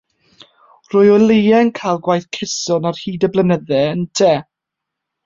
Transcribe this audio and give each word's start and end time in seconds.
Rwy 0.93 1.11
o 1.15 1.17
leia 1.23 1.59
yn 1.65 1.69
cael 1.79 2.01
gwaith 2.07 2.25
cyson 2.37 2.89
ar 2.93 2.97
hyd 3.03 3.29
y 3.29 3.33
blynydde 3.37 3.83
ynte. 3.91 4.31